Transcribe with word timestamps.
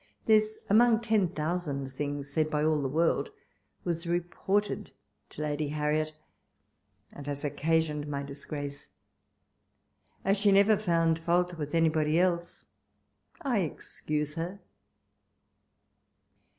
This, 0.25 0.57
among 0.67 1.01
ten 1.01 1.27
thousand 1.27 1.93
things 1.93 2.27
said 2.27 2.49
by 2.49 2.63
all 2.63 2.81
the 2.81 2.87
world, 2.89 3.29
was 3.83 4.07
reported 4.07 4.89
to 5.29 5.43
Lady 5.43 5.67
Harriot, 5.67 6.15
and 7.11 7.27
has 7.27 7.43
occasioned 7.45 8.07
my 8.07 8.23
disgrace. 8.23 8.89
As 10.25 10.37
she 10.39 10.51
never 10.51 10.75
found 10.75 11.19
fault 11.19 11.53
with 11.59 11.75
anybody 11.75 12.17
else, 12.19 12.65
I 13.43 13.61
ex 13.61 14.01
cuse 14.03 14.33
her. 14.37 14.59